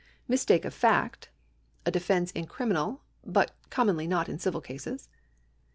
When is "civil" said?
4.39-4.59